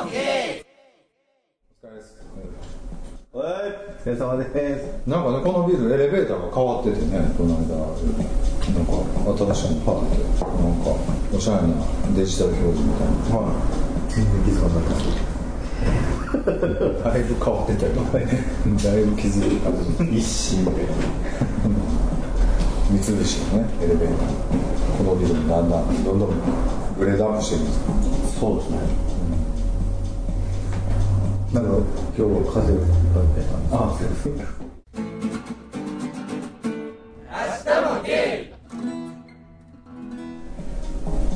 [0.00, 0.64] はい
[3.32, 3.38] お
[4.02, 4.44] 疲れ様で
[4.80, 5.08] す。
[5.08, 7.92] なんかねこのビルエレベーターが変わっててねこの間なん
[8.86, 8.92] か
[9.44, 10.96] 新しいのパーってなんか
[11.36, 11.74] おしゃれな
[12.16, 13.36] デジタル表示みたいな。
[13.36, 14.98] はい全然気づかなかっ
[17.04, 19.70] ただいぶ変わってたよだいぶ気づいた
[20.10, 20.70] 一心で。
[22.90, 24.26] 三菱のねエレベーター。
[24.98, 26.28] このビルにだんだんどんどん
[26.98, 27.80] グレードアップしてるんです。
[28.40, 29.09] そうですね
[31.52, 31.70] なんか
[32.16, 32.86] 今日は風が吹
[33.42, 34.30] いたあそうです。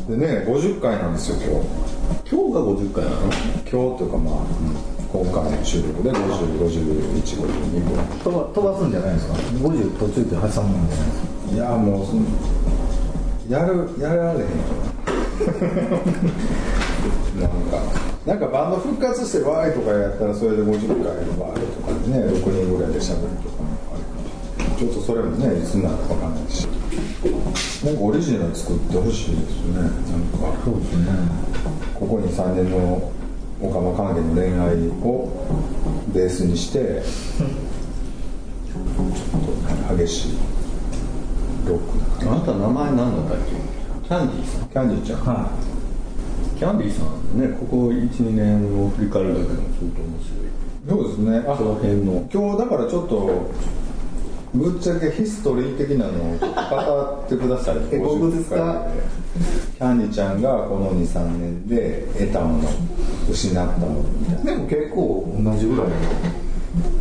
[0.08, 1.68] でね50回なんですよ今日。
[2.30, 3.16] 今日が50回なの？
[3.26, 3.32] 今
[3.64, 4.34] 日というかまあ、
[5.12, 10.74] 今回の収録で505152分飛ば飛ばすんじゃないですか？50途中で挟むんじゃないで
[11.16, 11.54] すか？
[11.54, 12.20] いやもうその
[13.48, 14.46] やるやられへん。
[17.40, 17.56] なんか
[18.26, 24.02] なんかバンド復活してワイとかやったらそれで50回のワイとかでね6人ぐらいで喋るとかもある
[24.64, 26.66] からちょっとそれもねいつになるかわかんないし。
[27.84, 29.80] なんかオリジナル作ってほしいですよね。
[29.82, 29.96] なんか
[30.64, 31.06] そうですね。
[31.94, 33.12] ここに3年の
[33.60, 35.30] オカマ関係の恋愛を
[36.08, 37.44] ベースにしてちょ
[39.38, 40.38] っと激しい
[41.66, 41.78] ロッ
[42.18, 43.52] クなあなた名前何だったっけ？
[44.08, 44.68] キャンディーさん。
[44.68, 45.18] キャンディーちゃん。
[45.20, 45.50] は
[46.58, 50.54] キャンディーさんねここ12年を振り返るだけでも相当面白い。
[50.86, 51.38] そうですね。
[51.48, 51.56] あ。
[51.56, 52.28] その辺の。
[52.32, 53.50] 今日だからちょっと
[54.54, 57.76] ぶっちゃけヒストリー的なのを語ってください。
[57.90, 59.02] え僕ですか？50回で
[59.76, 62.68] キャンディーちゃんがこの23年で得たもの
[63.30, 64.50] 失ったものみたいな。
[64.52, 65.86] でも結構同じぐらい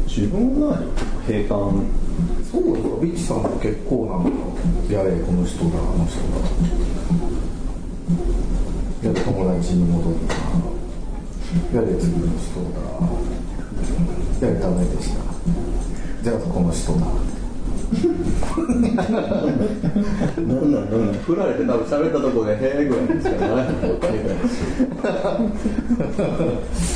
[0.07, 0.79] 自分は
[1.27, 2.03] 閉館
[2.51, 7.33] そうですかビッチさんも結構なんかやれこの人だあの人だ
[9.03, 10.33] やれ友達に戻るか
[11.73, 14.47] やれ次の人だ。
[14.47, 15.19] やれダメでした。
[16.23, 17.32] じゃあこの人だ。
[19.13, 23.69] なんなんなんなん振られて多分喋ったところで「へえ」ぐらいですからね。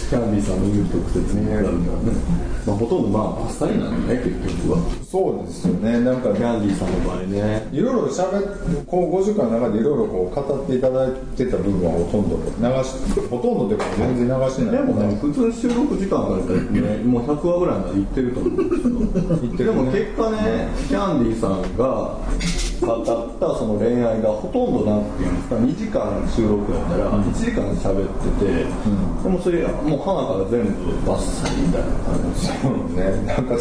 [0.10, 2.18] キャンディーさんの言う特説になるんだね、
[2.66, 4.80] まあ、ほとんどまあバッサリなんだね結局は。
[5.04, 6.00] そうですよね。
[6.00, 7.68] なんかキャンディーさんの場合ね。
[7.72, 12.96] いろいろ喋っこう50回の中でいろいろこう語っていただいてた部分はほとんど流し
[13.30, 14.72] ほとんどというか全然流してない。
[14.72, 22.18] でもね、普通に収録時間があったらね、もう100話ぐらいまでいってると思うんですけど、 でも結果ね、キャンディーさんが
[22.80, 28.64] 語ったその恋愛がほとんどなんていうんですか、2時間収録やったら、1時間喋ってて、
[29.24, 30.72] でもそれ、もう花から全部
[31.06, 33.28] バッサリみたいな感じでそうね。
[33.28, 33.58] なんか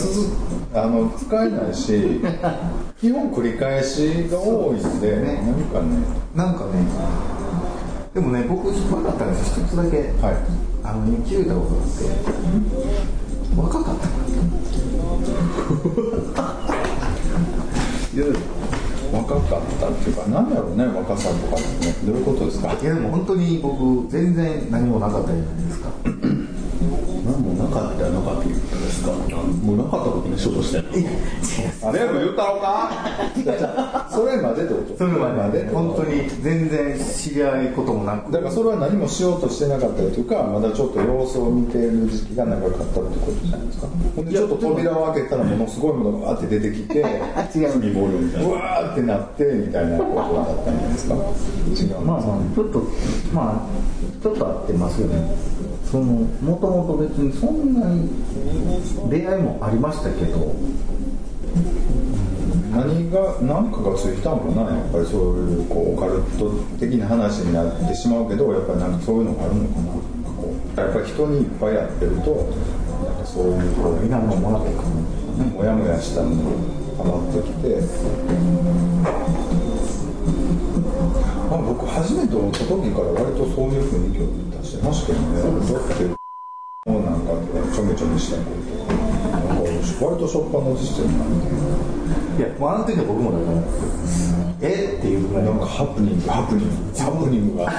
[0.74, 2.20] あの使えないし
[3.00, 5.42] 基本繰り返しが多いんで、ね
[6.36, 6.70] なんかねなんかね
[8.14, 10.36] でもね僕分かったんです一つだけ、はい。
[10.84, 13.16] あのたことがあって。
[13.56, 13.94] 若かっ
[16.34, 16.66] た
[18.16, 18.24] いや
[19.12, 21.94] 若かったっていうか何だろうね若さとかね。
[22.02, 22.72] どういうことですか？
[22.72, 25.90] いやでも本当に僕全然何もなかったじゃないですか。
[28.96, 29.12] ですか？
[29.12, 30.84] もうなかったことにしようとしてる
[31.84, 34.08] あ全部言ったのか？
[34.10, 34.96] それまでってこと？
[34.98, 35.68] それまで。
[35.68, 38.32] 本当に全然知り合いこともなく。
[38.32, 43.86] だからそれは何もしようとしてなかったりというかまだちょっと様子を見ている時期が長かったってことじゃないですか？
[44.16, 46.98] ほんでちょっと扉を開けたらものすごいものがバーって出てきて
[47.54, 47.72] 違う。
[47.72, 51.14] 次ボールみたいなうわーってなってみたいなことだったんじゃないですか？
[51.14, 52.82] 違うまあまあちょっと
[53.32, 55.34] まあちょっと合ってますよね
[55.90, 58.10] そのもともと別にそんなに
[59.10, 60.54] 出会いもありましたけど。
[62.76, 69.92] 何が何かがついたのかなやっぱりそういうこうオカルト的な話になってしまうけどやっぱりなんかそういうのがあるのかな。
[70.36, 72.52] こうやっぱり人にいっぱいやってると
[73.02, 76.36] なんかそういうこう皆ももらってかもやもやしたのが
[76.98, 77.80] 溜まってきて、
[81.50, 85.42] あ、僕初めて会った時から割とそういう雰囲気を出してましたけどね。
[85.42, 86.16] だって
[86.86, 87.32] もうなんか
[87.74, 89.62] ちょめちょめしたこととかなんか
[90.06, 91.48] 割としょっぱなじしてるなみた
[92.38, 93.58] いやもうあの時は僕もだから
[94.62, 97.72] えっていうぐらいなんかハプニングハプニングハプニングが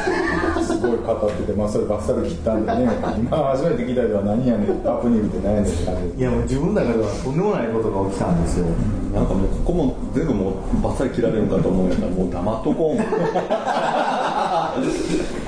[0.77, 2.85] すごい語っててまあそれバッサリ切ったんでね。
[3.17, 6.17] 今初めて聞いた人は何やねんハプニングって何やねんって感じ。
[6.17, 8.65] いやもう自分の中ではとんでもないことが起きたんですよ。
[9.13, 13.01] なんかもうここも全部もうバッサリ切られるんかと思うんやったらもう黙っとこう。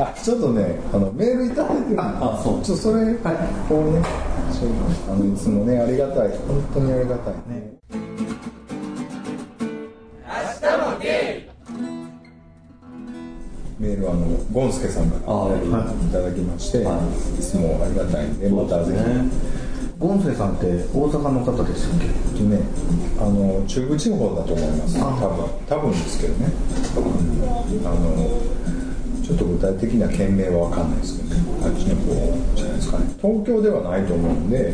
[0.01, 2.61] あちょっとねあのメールいただいてるんであそう。
[2.63, 3.29] ちょっとそれ、こ
[3.75, 4.01] うね
[5.07, 6.29] あのいつもねありがたい。
[6.47, 7.33] 本当にありがたい。
[7.47, 7.68] ね
[13.89, 15.65] メールはあのゴンスケさんからい。
[15.65, 17.39] いただきまして、はい。
[17.39, 18.99] い、つもありがたいんでまたぜひ、
[19.97, 22.61] ゴンセさんって大阪の方ですっけえっとね
[23.19, 24.99] あの中部地方だと思います。
[24.99, 26.51] 多分多分ですけどね、
[26.97, 27.87] うん。
[27.87, 28.29] あの
[29.25, 31.41] ちょっと具体的な県名は分かんないですけどね。
[31.65, 32.13] あっちの方
[32.55, 33.05] じゃないですかね。
[33.21, 34.73] 東京ではないと思うんで,、で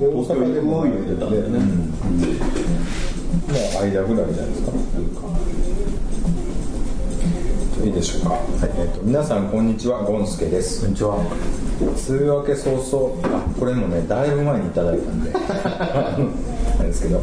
[0.00, 1.36] 大阪でもないんだよね。
[1.36, 1.92] うん。
[3.52, 4.72] まあ間ぐらいじゃないですか。
[4.72, 4.82] なん。
[5.12, 5.36] か
[7.86, 8.42] いいでしょうか、はい
[8.80, 10.02] えっと皆さんこんにちは。
[10.02, 10.80] ゴンスケです。
[10.80, 11.14] こんにちは。
[11.80, 15.30] 梅雨明け早々あこれもねだいぶ前にいただいたんで。
[15.30, 17.18] なんですけど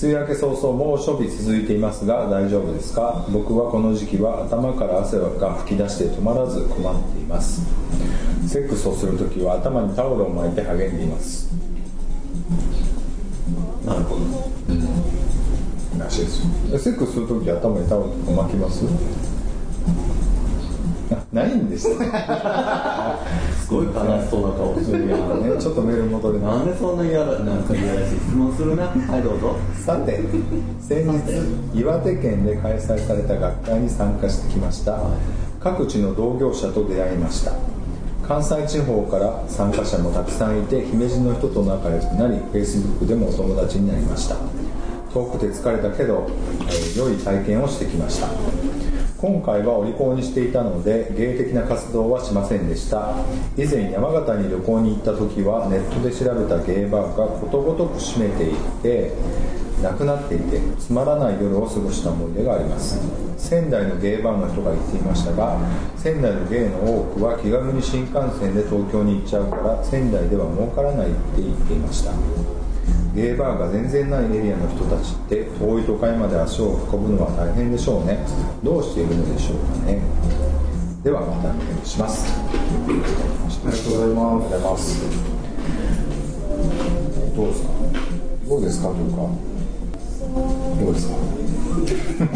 [0.00, 3.26] 梅雨明け早々猛暑日続いていますが大丈夫ですか？
[3.32, 7.62] 僕はこの時期は頭から汗が吹き出して止まらず困っています。
[8.46, 11.48] セックスをするときは頭にタオルを巻いて励んでいます。
[13.84, 14.22] なるほど。
[15.98, 16.38] らしいです
[16.70, 16.78] よ。
[16.78, 18.84] セックスするとき頭にタオルを巻きます？
[18.84, 19.37] あ
[21.32, 21.96] ないんですね
[23.60, 25.42] すごい悲しそうな顔するやん。
[25.42, 28.84] ねちょっとメール戻れないなんでそんな嫌だなんか嫌らしい質問するな。
[28.86, 29.56] はいどうぞ。
[29.84, 30.20] さて
[30.80, 34.98] 先日岩手県で開催された学会に参加してきました。
[35.60, 37.52] 各地の同業者と出会いました。
[38.26, 44.36] 関西地方から参加者もたくさんいて姫路の人と仲良くなり Facebook でもお友達になりました。
[45.12, 46.26] 遠くて疲れたけど、
[46.60, 48.28] えー良い体験をしてきました
[49.20, 53.16] 今回はお利口にしていたので芸的な活動はしませんでした。
[53.56, 59.12] 以前山形に旅行に行った時はネットで調べたゲーバーがことごとく閉めていて
[59.82, 63.00] なくなっていてつまらない夜を過ごした思い出があります。
[63.36, 65.58] 仙台のゲーバーの人が言っていましたが
[65.96, 72.57] 仙台のゲイの多くは気軽に新幹線で東京に行っちゃうから仙台では儲からないって言っていました。
[73.14, 78.18] ゲーバーが全然ないエリアの人たちって遠い都会まで足を運ぶのは大変でしょうね。
[78.62, 80.00] どうしているのでしょうかね。
[81.02, 82.32] ではまたメールします。
[82.32, 84.44] ありがとうございます。
[84.44, 85.00] ありがとうございます
[87.36, 87.68] どうですか？
[88.48, 88.88] どうですか？
[88.88, 89.16] というか？
[90.80, 91.16] どうですか？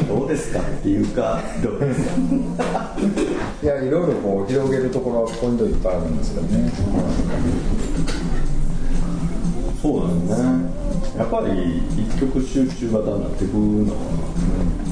[0.09, 0.61] どうですか？
[0.61, 1.41] っていうか？
[1.63, 2.13] どうですか？
[3.63, 6.71] いやいろいろこう広げるところはポイントいっぱいあるんですけどね
[9.83, 10.71] そうだよね。
[11.19, 13.97] やっぱり一極集中型になってくるの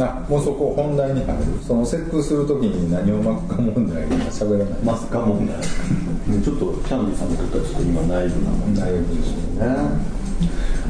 [0.01, 4.79] あもうそこ本題に入るその節句するときに何を巻くか問題が喋らない。
[4.83, 10.11] まさか問題ちょっとキャンディーさんにとってはちょっと今内部な問大丈夫ですよ題ね。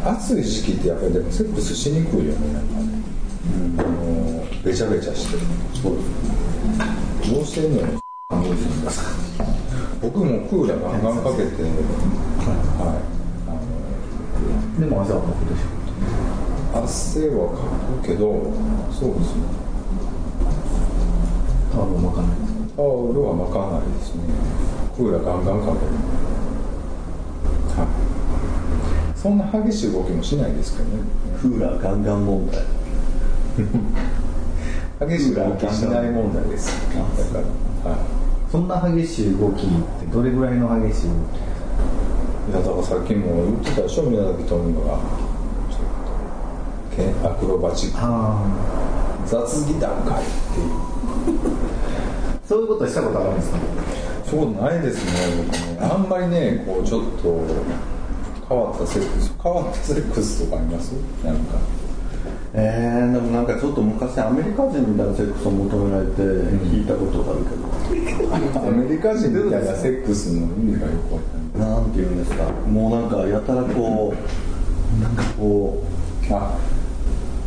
[0.02, 2.54] 暑い時期ってやっぱりでもセックスしにくいよね。
[2.54, 3.02] なんかね、
[3.76, 5.36] あのべちゃべちゃして。
[5.82, 6.02] そうで
[7.26, 7.86] すどうしてんのよ。
[10.00, 11.62] 僕もクーラーガンガンかけて。
[11.62, 13.19] はい
[14.80, 15.64] でも汗はかくでし
[16.72, 17.68] あの汗はか
[18.00, 18.50] くけど
[18.90, 19.42] そうですね。
[21.70, 22.36] ょタオルを巻かない
[22.74, 24.24] タオルは巻かないですね。
[24.96, 25.92] クーラーガンガンかける。
[27.76, 29.18] はい。
[29.18, 31.02] そんな激しい動きもしないですけどね。
[31.42, 32.64] クーラーガンガン問題。
[35.08, 36.72] 激しい動きしない問題です。
[36.88, 37.04] だか
[37.84, 38.00] らはい。
[38.50, 39.68] そんな激しい動きっ
[40.00, 41.16] てどれぐらいの激しい動
[42.50, 44.80] いやだからさっきも言ってたでしょ宮崎トミが。
[44.80, 44.98] ちょっ
[46.90, 47.98] とけアクロバチック。
[48.00, 48.42] あ
[49.26, 50.70] 雑技団会っていう。
[50.74, 53.58] あ そういうことしたことあるんですか？
[54.30, 55.88] そうないですね僕ね。
[55.92, 57.40] あんまりねこうちょっと
[58.48, 60.92] 変わったセックス変わったセックスとかあります？
[61.24, 61.40] なんか。
[62.52, 71.49] えー、でもなんかちょっと昔アメリカ人みたいなセックスを求められて聞いたことがあるけど、アメリカ人みたいなセックスの意味がよくわかんない
[71.90, 72.44] なんて言うんですか。
[72.68, 75.84] もうなんかやたらこうなんかこ
[76.30, 76.56] あ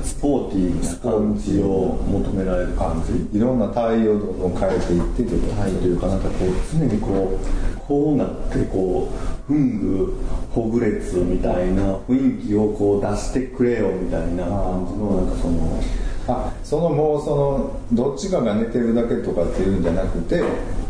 [0.01, 3.37] うスポーティーな感じを求められる感じ。
[3.37, 5.71] いろんな対応をどんどん変えていってということはい。
[5.71, 9.09] というかなんかこう常にこうこうなってこ
[9.47, 10.13] う文具
[10.53, 15.83] ほぐれつみたいな雰囲気をこう出してくれよみたいな感じのなんかその
[16.27, 20.41] あそのもうそのどっちかが寝てるだけとかっていうんじゃなくて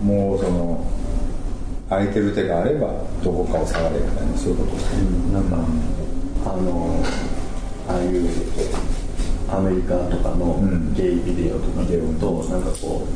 [0.04, 0.86] もうその
[1.96, 2.88] 空いてる手があれば
[3.24, 5.02] どこかを触れみたいなそういうことですね。
[5.02, 5.58] うんなんか
[6.46, 7.04] あの
[7.88, 8.30] ああいう
[9.50, 10.94] アメリカとかのん。
[10.94, 13.08] ゲイビデオとか見ると、なんかこ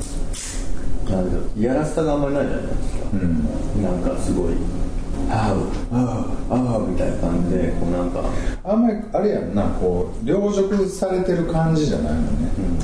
[1.08, 3.84] うなんだろういやらしさがあんまりないじゃないですか、うん。
[3.84, 4.54] なんかすごい
[5.32, 8.24] 「あうあうあう」みたいな感じでこうなんか
[8.64, 12.28] あんまりあれやんなこう凌辱されてる感じじゃないのね、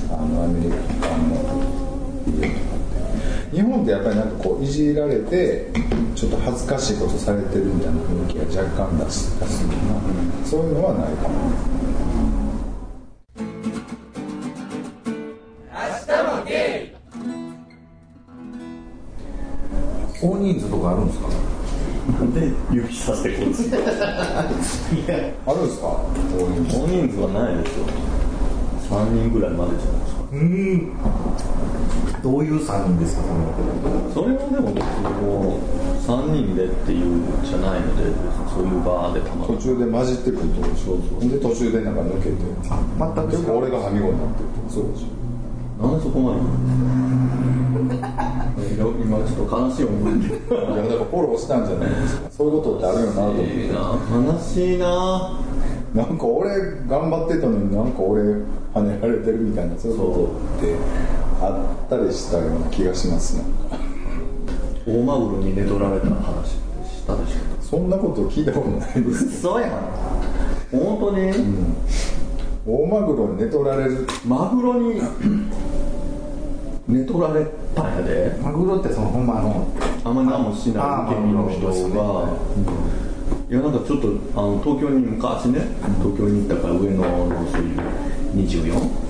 [0.09, 1.61] あのアメリカの
[2.25, 2.82] ビデオとか
[3.53, 5.67] 日本ってやっぱりなんかこういじられて
[6.15, 9.75] ちょっと恥ずかしいことされてるみたいな雰囲気が若干出し出するな、
[10.45, 11.33] そういうのはないかも
[20.21, 21.27] 大人数とかあるんですか？
[22.13, 25.17] なんで指さしてこっち いや。
[25.45, 25.87] あるんですか？
[25.87, 26.47] 大
[26.87, 27.19] 人数。
[27.21, 27.85] はないですよ。
[28.89, 29.99] 3人ぐらいまでじゃない。
[29.99, 30.02] ですか
[30.33, 30.93] うん。
[32.23, 33.43] どういう3人ですかその
[34.13, 35.59] それはでも別にもう
[35.99, 38.03] 3人でっていうんじゃないので
[38.47, 41.29] そういう場でたま途中で混じってくるとそうそう。
[41.29, 42.37] で途中でなんか抜けて
[42.71, 44.43] あ全く結構俺がはみごになって。
[44.43, 45.03] てそうでし
[45.81, 46.39] なんでそこまで。
[46.39, 46.47] 言
[47.75, 48.07] うんですか
[49.03, 52.31] 今ちょっと悲しい思いいやだからフォローしたんじゃないですか。
[52.31, 53.51] そういうことってあるよなと思って。
[53.51, 55.39] いいな悲しいな
[55.93, 56.49] なんか俺
[56.87, 58.23] 頑張ってたのになんか俺
[58.73, 60.75] 跳ねられてるみたいなそういうことって
[61.39, 63.77] あったりしたような気がしますなんか
[64.87, 67.37] 大マグロに寝取られた話したでし
[67.73, 69.47] そんなこと聞いたことないです。
[69.47, 69.71] ょ嘘やん
[70.71, 71.31] 本当に、
[72.67, 74.07] 大マグロに寝取られる。
[74.27, 75.01] マグロに
[76.87, 78.37] 寝取られたんやで。
[78.43, 79.67] マグロってそのほんまの
[80.03, 82.37] あんまり何もしない受け身の人が、
[83.49, 85.59] いやなんかちょっとあの東京に昔ね
[85.99, 87.77] 東京に行ったから上野のそういう
[88.35, 89.03] 24?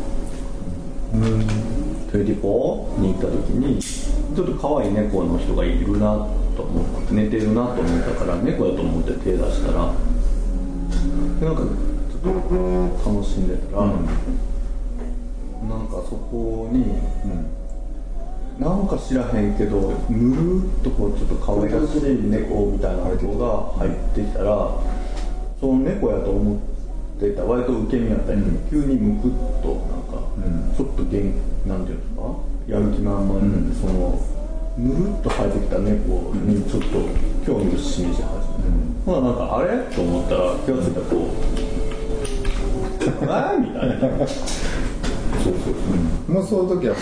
[1.13, 9.93] 24に行った時にちょっと可愛い猫の人がいるなと思って寝てるなと思ったから猫やと思って手出したら
[11.39, 12.33] でなんかちょっ
[13.03, 16.85] と楽しんでたら、なんかそこに、
[18.59, 24.69] なんか知らへんけどぬるっとこうちょっと可愛らしい猫みたいな子が入ってきたら
[25.59, 26.57] その猫やと思っ
[27.19, 29.31] てた割と受け身やったり、急にむくっ
[29.61, 30.19] となんか、
[30.75, 31.33] ちょっと元
[31.65, 32.21] なんていうんですか？
[32.67, 34.19] やる気満々になって、その
[34.77, 36.87] ぬるっと生えてきた猫にちょっと
[37.45, 38.23] 興味を示し始めて、
[39.05, 39.77] ほななんかあれ？
[39.95, 41.29] と思ったら気がついたらこう
[43.31, 43.93] あーみたいな
[45.43, 47.01] そうそうそうもうその時はも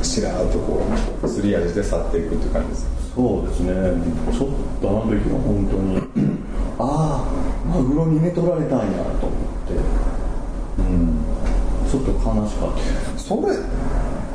[0.00, 0.82] うしらーっとこ
[1.22, 3.72] うすり味で去っていくっていう感じですそうですね、
[4.30, 4.48] ちょっ
[4.82, 5.96] とあの時は本当に、
[6.78, 9.72] ああ、マグロに寝取られたんやと思って、
[11.90, 12.76] ちょっと悲しかった。
[12.76, 13.24] です。
[13.24, 13.58] それっ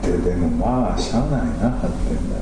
[0.02, 2.38] てでもまあしゃあないな発展だ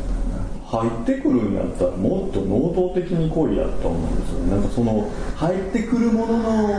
[0.65, 4.51] 入ってくるんやったらもっと能動的に来いやと思うんですよね。
[4.51, 6.69] なんかその、入ってくるものの、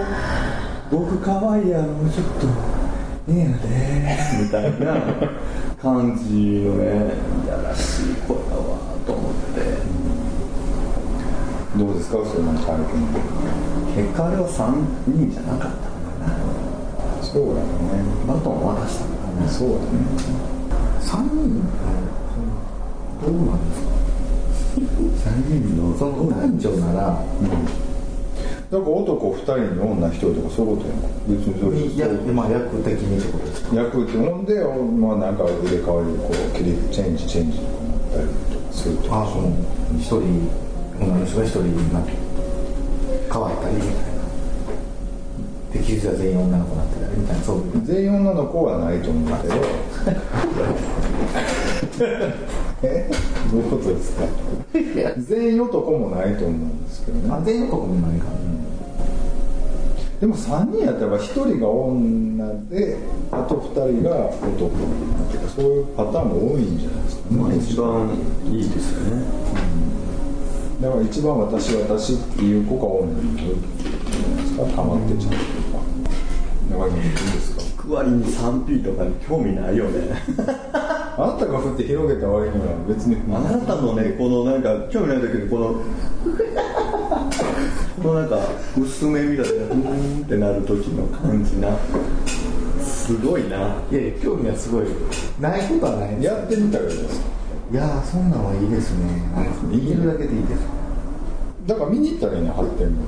[0.91, 2.47] 僕可愛いやろ、ちょっと、
[3.29, 4.95] ねえやで、みたいな
[5.81, 6.25] 感じ
[6.65, 6.85] のね、
[7.45, 9.61] いやらしい声だわと思って。
[11.79, 12.17] どうですか？
[12.27, 13.07] その体験
[13.95, 14.75] 結果あれは3
[15.07, 17.23] 人じゃなかったのかな。
[17.23, 17.67] そうだね。
[18.27, 19.87] バトン渡したからねそうだね。
[20.99, 21.63] 3人？
[23.23, 25.31] どうなんですか？
[25.31, 27.23] 3人のその男女なら
[28.71, 33.75] だから男2人に女1人とかそういうことやん別にそれにやまあ役的にってことですか。
[33.77, 34.45] 役ってほん。
[34.45, 39.51] で、まあ、なんか入れ替わりこう切りチェンジチェンジとかなったりとかするとあその
[39.99, 40.21] 一人
[41.01, 42.13] 女の人が一人になって
[43.29, 43.95] 乾いたりみたいな
[45.73, 46.15] で気づいたら。
[46.15, 47.81] 全員女の子になってたりみたいなそういう。
[47.83, 49.55] 全員女の子はないと思うけど。
[52.83, 53.11] え？
[53.51, 54.25] どういうことですか？
[55.19, 57.31] 全員男もないと思うんですけどね。
[57.35, 58.27] あ全員男もないか
[60.21, 62.99] でも3人やったら1人が女で
[63.33, 64.71] あと2人が男っ
[65.31, 68.11] ていうかそういうパターンも多いんじゃないですかね、まあ一番
[68.53, 69.25] いいですよね。
[70.83, 73.55] だから一番私私っていう子が多いんじゃない
[74.37, 74.65] ですか。
[74.77, 75.39] かまってちゃうと
[75.79, 75.91] か。
[76.71, 80.23] 中島君いいですか区割りに 3P とかに興味ないよね。
[81.17, 83.17] あなたが振って広げた割には別に。
[83.33, 86.90] あなたのねこのなんか興味ないんだけどこのこ
[88.03, 88.39] のなんか
[88.81, 91.77] 薄めみたいなうーんってなる時の感じな
[92.83, 93.77] すごいな。
[93.91, 94.87] いやいや興味はすごい。
[95.41, 96.35] ないことはないんです。
[96.35, 97.21] やってみたらどうです。
[97.21, 97.27] か
[97.73, 99.07] いやーそんなんはいいですね。
[99.65, 100.61] 見てるだけでいいです。
[101.67, 103.03] だから見に行ったらいいね発展も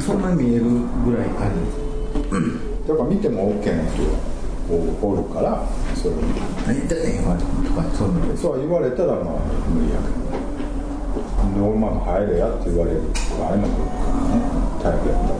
[0.00, 4.10] そんな見えるぐらいありだから見ても OK な人が
[5.02, 6.16] おるからそれを
[6.66, 9.34] 何言ってんねんとかそういうのでそう言われたらまあ
[9.68, 10.31] 無理やけど
[11.56, 13.00] ノーマン入れやって言われる
[13.38, 14.40] 場合もあるからね
[14.82, 15.34] タイプやったら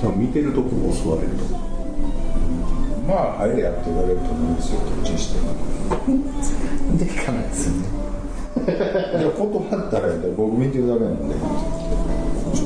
[0.00, 1.44] でも見てるとこも襲われると
[3.06, 4.56] まあ入れやって言われると思うん。
[4.56, 5.52] ですよどっちにしても
[6.98, 7.88] でいかないですよね
[8.66, 10.22] いや断ったらいいん。
[10.22, 11.28] だ僕見てるだけなん。
[11.28, 11.34] で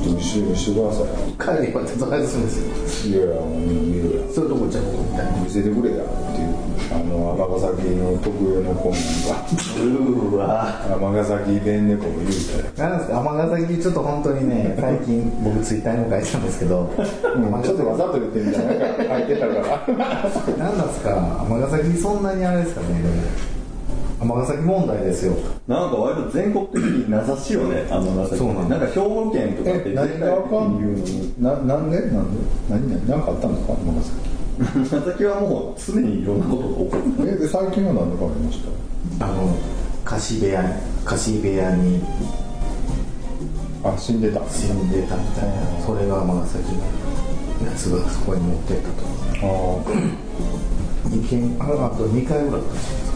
[0.05, 1.59] と見せて見せてください。
[1.61, 2.49] 帰れば手外すんで
[2.89, 3.25] すよ。
[3.25, 4.27] いやいやもう見るや。
[4.27, 6.55] んそういうとこじゃんみたいな見せてくれやっていう。
[6.93, 10.87] あの尼崎の特有のこんなんうわ。
[10.91, 12.31] が尼崎弁でこう言う
[12.77, 13.21] たらなんですか？
[13.21, 16.85] 尼崎ちょっと本当にね最近僕ツイッターにも書いてたんですけど、う
[17.59, 19.19] んちょっとわざと言ってみたいななんか。
[19.19, 19.87] 書いてたから。
[20.59, 21.47] 何なんですか？
[21.49, 22.87] 尼崎そんなにあれですかね
[24.25, 25.35] 尼崎問題ですよ。
[25.69, 30.99] なんか割と全国的に名指しよねあの名指しそうなんなんか兵庫県とかってえ何があかん言うの。
[30.99, 32.01] にななんで？
[32.11, 32.41] なんで？
[32.71, 33.73] 何何何かあったんですか？
[33.75, 34.95] 尼崎。
[34.95, 36.75] 名崎はもう常にいろんなことが起
[37.19, 38.61] こるえで最近は何で変わりまし
[39.19, 39.27] た？
[39.27, 39.57] あの
[40.05, 40.69] 貸し部屋に
[41.05, 42.03] 貸し部屋に。
[43.85, 44.41] あ死んでた。
[44.49, 45.55] 死んでたみたいな。
[45.85, 46.81] それが尼崎の。
[47.65, 49.05] やつがそこに持ってったと。
[49.43, 49.47] あ
[51.09, 53.15] 一見ああと2回ぐらいだったんですよ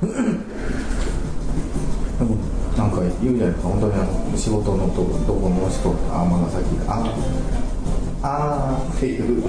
[0.00, 0.06] で
[2.24, 2.36] も
[2.76, 7.04] なんか言うじゃないですか本当にあの仕事のとどこの人あ尼崎あ
[8.22, 8.24] あ
[8.78, 9.42] あーっていう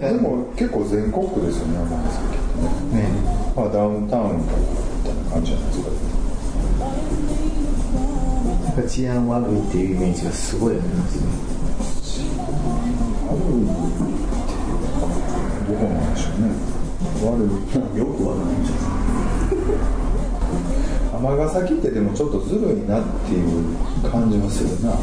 [0.00, 2.38] でも結構全国区ですよね尼崎っ
[2.90, 3.08] てねね
[3.54, 4.56] まあダウンタウンみたい
[5.24, 5.90] な感じじゃないですか
[8.64, 11.26] なんか治安悪いっていうイメージがすごいありますね
[13.28, 14.10] 悪いって
[15.72, 16.46] どこなんでしょうね
[17.22, 17.46] 悪
[17.94, 18.89] いよくわからないんじゃない
[21.20, 24.98] 尼崎ってでもちょっとずるいなっていう感じはするな。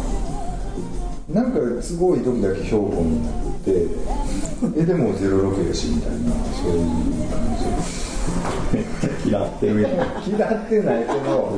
[1.29, 3.33] なんかすごい時だけ兵庫になっ
[3.65, 3.85] て
[4.79, 6.79] えでもゼロロケやしみたいなそういう
[7.29, 8.07] 感じ。
[9.27, 11.53] 嫌ってる嫌ってないけど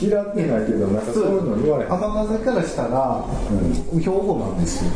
[0.00, 1.92] 嫌ってないけどなんかそういうの言われへん。
[1.92, 3.24] 尼崎からしたら、
[3.98, 4.90] 兵庫なんですよ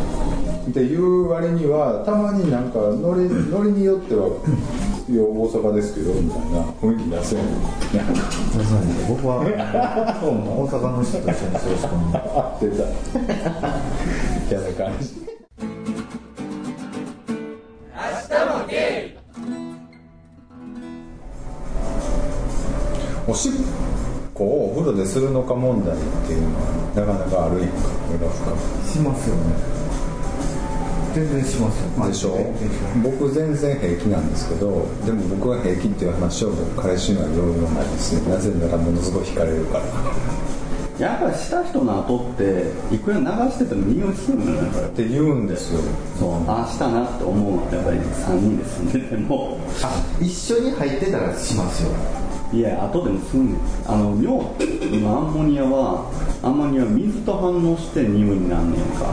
[0.69, 4.27] っていう割にはたまになんかノリノリによっては
[5.09, 6.67] 「いや大阪ですけど」みたいな。
[6.83, 7.39] 雰囲気出せん
[9.09, 9.47] 僕は大
[10.69, 12.85] 阪の人と一緒にそうしかもあ出た
[14.51, 15.27] 嫌な感じ
[23.29, 23.53] おしっ
[24.35, 26.63] こをお風呂でするのか問題っていうのは
[26.95, 29.37] なかなかあるやんかこれが深くしますよ。
[29.37, 29.76] ね
[31.17, 32.07] 全然しますよ。
[32.07, 32.53] でしょ？
[33.03, 39.85] 僕全然平気なんですけどでも僕が平気っていう話を僕彼氏には言わないですねなぜならものすごい惹かれるから。
[40.99, 45.81] やっぱりした人の後っていくら流してても匂いするのよって言うんですよ。
[46.19, 46.31] そう。
[46.49, 51.91] あしたなって思うのはやっぱり3人で住んでてもあ一緒に入ってたらしますよ。
[52.53, 54.45] いや後でもすんねんあの尿
[55.03, 56.11] のアンモニアは
[56.43, 59.13] アンモニアは水と反応して匂いになんねんか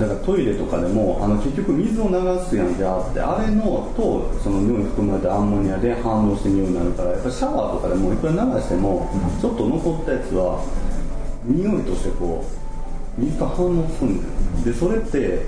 [0.00, 9.08] だからトイレとかでもあの結局水を流すやんじゃあってあれのとその尿に含まれたアンモニアで反応して匂いになるからやっぱりシャワーとかでもいくら流しても
[9.40, 10.62] ちょっと残ったやつは
[11.44, 12.44] 匂いとしてこ
[13.18, 14.22] う水と反応すんね
[14.60, 15.46] んでそれって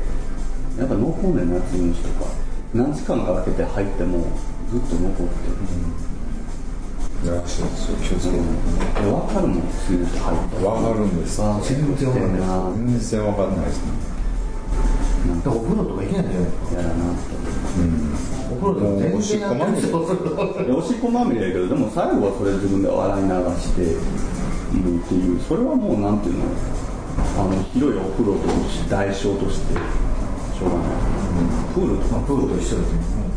[0.78, 2.30] やっぱ残んねん夏の日とか
[2.72, 4.24] 何時間か空けて入っても
[4.70, 5.56] ずっと残ってる。
[7.18, 8.38] 気をつけて
[9.02, 11.42] 分かるもん梅雨って入ったらわかるんです。
[11.42, 12.40] あ全然わかんない。
[12.40, 14.07] な全然わかんないですね
[15.26, 15.42] なん。
[15.42, 16.94] かお風呂とか行けないんじゃないですか嫌だな
[18.50, 23.28] お風呂でも全然もうおしっこまみれおしっこまみれやけどでも最後はそれ自分で洗い流
[23.60, 23.84] してい
[24.82, 26.44] るっていうそれはもうなんていうの
[27.38, 28.48] あの広いお風呂と
[28.88, 30.98] 代償としてしょうがない、
[31.74, 33.28] プールとかプールと一緒ですね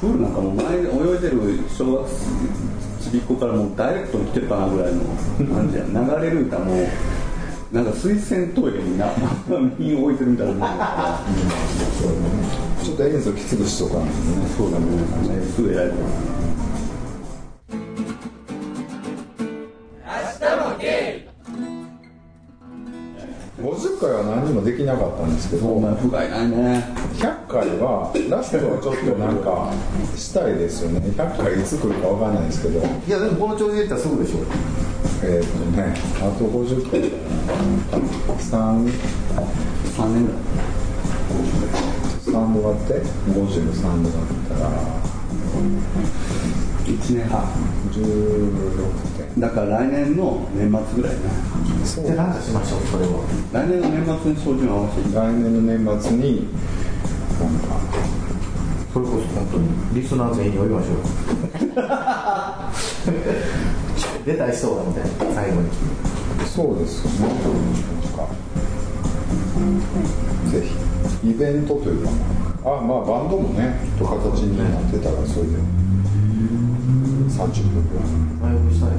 [0.00, 2.10] プールなんかもう前泳いでる小学
[3.00, 5.02] ちびっ子からもうダイレクトに来てるかなぐらいの
[5.54, 6.72] なんていうの流れる歌も
[7.74, 9.12] なんか水洗トイレにな
[9.76, 11.20] 身を置いてるみたいな
[12.84, 14.12] ちょっと塩素きつくしとかんとね
[14.56, 16.10] そうだねすぐ偉いと思う
[23.64, 25.66] 50回は何にもできなかったんですけど。
[25.66, 26.84] お前不甲斐ないね。
[27.14, 29.72] 100回はラストはちょっとなんか
[30.14, 31.00] したいですよね。
[31.00, 32.78] 100回いつ来るかわかんないですけど。
[32.80, 34.40] いやでもこの調子でいったらすぐでしょ
[35.24, 37.00] えーっとねあと50回
[38.38, 38.88] 3
[39.96, 40.40] 3年ぐらい。
[42.26, 42.94] 3度割って。
[43.30, 44.70] 53度割ったら。
[46.84, 47.44] 1年半。
[47.92, 47.98] 16
[49.16, 49.40] 点。
[49.40, 51.20] だから来年の年末ぐらいね。
[51.84, 52.04] そう。
[52.06, 53.22] じゃあ何かしましょうそれは。
[53.52, 55.14] 来年の年末に照準を合わせて。
[55.14, 56.48] 来年の年末に。
[57.40, 57.74] なんか
[58.92, 59.68] それこそ本当に
[60.02, 60.96] リスナー全員呼びましょう。
[64.24, 65.34] 出たい人がみたいな。
[65.34, 65.68] 最後に
[66.46, 67.34] そうですよね。
[67.34, 68.28] なんか
[70.50, 72.10] ぜひイベントというか
[72.64, 75.52] あまあバンドもねと形になってたらそれで
[77.28, 78.98] 30分ぐらいだいぶしたやつ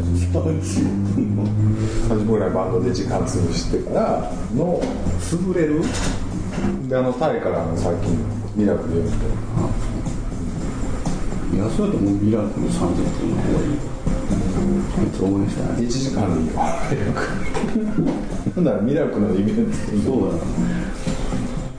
[2.07, 4.79] 30分ぐらいバンドで時間潰してからの
[5.19, 5.81] 潰れる
[6.87, 8.17] であのタイからの最近
[8.55, 9.19] ミラクル読ん
[11.51, 13.94] でいやそれともうミラクル30分の方がいい
[14.65, 16.53] めっちゃ応援したい1時間でいいよ
[18.55, 19.73] ほんならミラクルのイベント。
[19.73, 20.43] そうだな。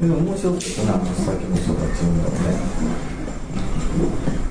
[0.00, 2.26] でも面白くてなさっきの人たちのね。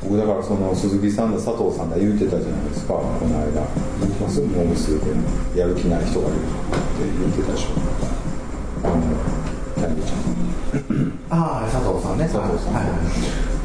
[0.04, 3.62] 僕だからその鈴木さんだ佐藤さんだ言うてたじゃないですかこの間
[4.21, 5.00] 「ますぐモームス
[5.54, 6.48] でやる気ない人がいる」って
[7.19, 7.69] 言ってたでしょ。
[8.84, 9.02] あの
[9.76, 11.39] キャンディーちゃん。
[11.41, 12.24] ああ佐藤さんね。
[12.32, 12.74] 佐藤さん。
[12.74, 12.91] はいはい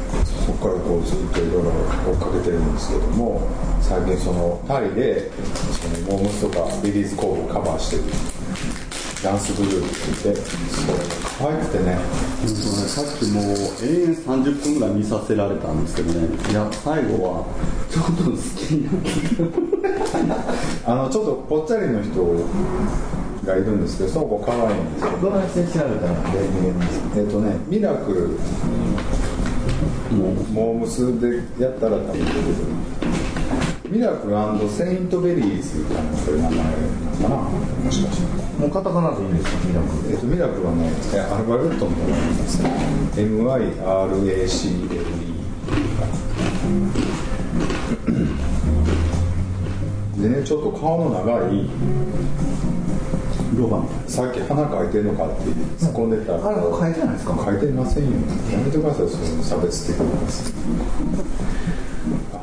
[0.61, 3.41] こからこうずっといろいろ追っかけてるんですけども
[3.81, 8.03] 最近そのタイでそのモームスとかリリースコールをカバーしてる。
[9.23, 11.03] ダンスグループがいてそれが
[11.37, 11.97] 可愛くてね。
[12.87, 16.27] さっきもう永遠30分ぐらい見させられたんですけどね。
[16.49, 17.45] いや最後は
[17.91, 19.11] ちょっと好きになって
[20.85, 22.23] あのちょっとぽっちゃりの人
[23.45, 25.29] がいるんですけどその子可愛いんですよど。
[25.29, 26.13] ないして調べたら
[27.15, 28.39] えっとねミラクル
[30.11, 36.69] もうモームスでやったら多分出てくるミラクルセイントベリーズかなそういう名前なの
[37.17, 42.69] かなもしかしてもうカタカナでいいんですかミラクルえっと、ミラクルはね、えアルファベットのものなんですね。
[43.15, 43.71] MIRACLE。
[50.21, 51.67] でね、ちょっと顔の長い、
[53.57, 55.43] ロバンさっき鼻かいてんのかって
[55.83, 57.35] 突っ込んでたら、あれ変えてないですか？
[57.45, 58.11] 書いてませんよ。
[58.51, 60.05] やめてください、その差別的な。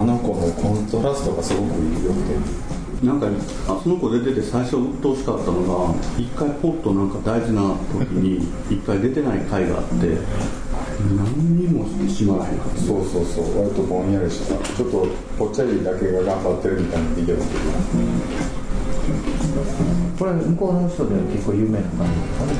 [0.00, 1.68] あの子のコントラストがすごく
[2.04, 2.68] 良くて。
[2.98, 3.28] なんか
[3.68, 7.62] あその子出てて最初鬱陶しかったのが一回ポッとなんか大事な
[7.96, 10.18] 時に 一回出てない回があって
[11.16, 15.06] 何にもしまらへんかったそうそうそう、割とぼんやりした、ちょっと
[15.38, 17.58] ぽっちゃりだけが頑張ってるみたいなビデオっていうか
[20.18, 22.52] これ向こうの人では結構有名な感じですかね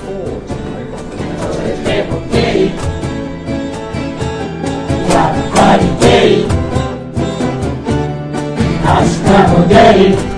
[0.00, 0.40] そう。
[0.46, 1.10] じゃないかな
[5.12, 6.06] やっぱりゲ
[6.38, 6.48] イ
[8.80, 8.88] 明
[9.26, 9.74] 日もゲ
[10.26, 10.29] イ